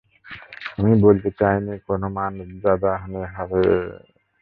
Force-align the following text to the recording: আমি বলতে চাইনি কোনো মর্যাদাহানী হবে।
আমি 0.73 0.93
বলতে 1.05 1.29
চাইনি 1.39 1.73
কোনো 1.87 2.05
মর্যাদাহানী 2.15 3.21
হবে। 3.35 3.61